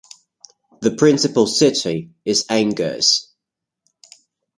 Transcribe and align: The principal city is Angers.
The 0.79 0.95
principal 0.95 1.45
city 1.45 2.09
is 2.25 2.47
Angers. 2.49 3.31